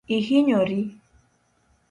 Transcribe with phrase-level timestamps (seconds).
[0.17, 0.79] Ihinyori?